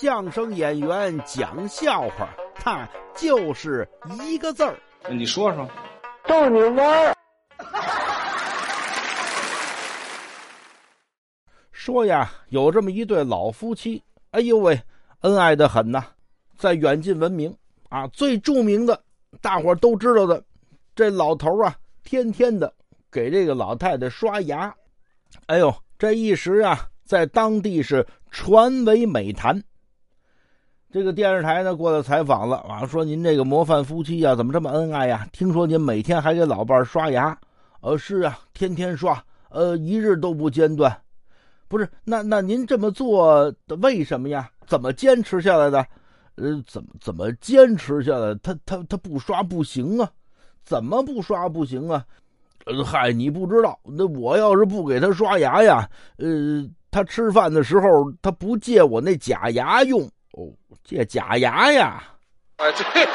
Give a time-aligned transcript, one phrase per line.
[0.00, 3.86] 相声演员讲笑话，他就是
[4.22, 4.74] 一个字儿。
[5.10, 5.68] 你说说，
[6.26, 7.14] 逗你玩儿。
[11.70, 14.80] 说呀，有这么一对老夫妻，哎呦喂，
[15.20, 16.02] 恩爱的很呐，
[16.56, 17.54] 在远近闻名
[17.90, 18.06] 啊。
[18.06, 18.98] 最著名的，
[19.42, 20.42] 大伙都知道的，
[20.96, 22.72] 这老头啊，天天的
[23.10, 24.74] 给这个老太太刷牙，
[25.44, 29.62] 哎呦，这一时啊，在当地是传为美谈。
[30.92, 35.24] 这个电视台呢过来采访了啊，说您这个模范夫妻呀，怎么这么恩爱呀？
[35.30, 37.38] 听说您每天还给老伴儿刷牙，
[37.80, 41.00] 呃，是啊，天天刷，呃，一日都不间断。
[41.68, 44.50] 不是，那那您这么做的为什么呀？
[44.66, 45.78] 怎么坚持下来的？
[46.34, 48.34] 呃，怎么怎么坚持下来？
[48.42, 50.10] 他他他不刷不行啊？
[50.64, 52.04] 怎么不刷不行啊？
[52.66, 57.86] 呃，嗨，你不知道，那我要是不给他刷牙呀，呃，他吃饭的时候
[58.20, 60.10] 他不借我那假牙用
[60.80, 62.02] 哦，借假牙呀？
[62.56, 63.06] 啊，对。